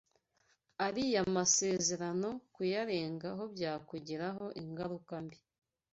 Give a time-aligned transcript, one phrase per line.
[0.87, 5.37] Ariya masezerano kuyarengaho byakugiraho ingaruka mbi